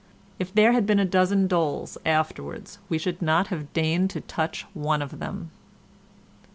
If 0.39 0.51
there 0.51 0.71
had 0.71 0.87
been 0.87 0.97
a 0.97 1.05
dozen 1.05 1.45
doles 1.45 1.95
afterwards 2.07 2.79
we 2.89 2.97
should 2.97 3.21
not 3.21 3.49
have 3.49 3.71
deigned 3.71 4.09
to 4.09 4.21
touch 4.21 4.65
one 4.73 4.99
of 4.99 5.19
them. 5.19 5.51